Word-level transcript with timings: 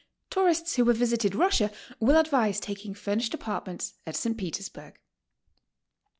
Tourists 0.31 0.77
who 0.77 0.85
have 0.85 0.97
visited 0.97 1.35
Russia 1.35 1.69
will 1.99 2.17
advise 2.17 2.59
taking 2.59 2.95
fur 2.95 3.17
nished 3.17 3.35
apartments 3.35 3.93
at 4.07 4.15
St. 4.15 4.35
Petersburg. 4.35 4.97